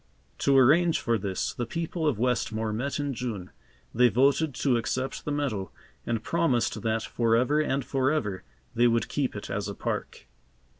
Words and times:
To 0.39 0.57
arrange 0.57 0.99
for 0.99 1.19
this, 1.19 1.53
the 1.53 1.67
people 1.67 2.07
of 2.07 2.17
Westmore 2.17 2.73
met 2.73 2.99
in 2.99 3.13
June. 3.13 3.51
They 3.93 4.09
voted 4.09 4.55
to 4.55 4.75
accept 4.75 5.25
the 5.25 5.31
meadow, 5.31 5.69
and 6.07 6.23
promised 6.23 6.81
that 6.81 7.03
forever 7.03 7.59
and 7.59 7.85
forever, 7.85 8.41
they 8.73 8.87
would 8.87 9.07
keep 9.07 9.35
it 9.35 9.51
as 9.51 9.67
a 9.67 9.75
park. 9.75 10.25